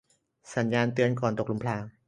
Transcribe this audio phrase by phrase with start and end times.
[0.55, 1.83] สัญญาณเตือนก่อนตกหลุมพราง